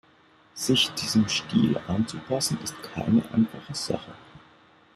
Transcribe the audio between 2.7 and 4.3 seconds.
keine einfache Sache.